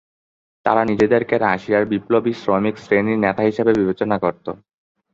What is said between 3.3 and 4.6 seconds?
হিসেবে বিবেচনা করতো।